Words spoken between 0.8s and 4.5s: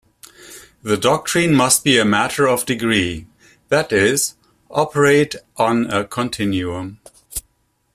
The doctrine must be a matter of degree-that is,